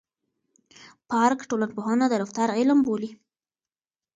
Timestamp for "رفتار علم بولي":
2.21-3.11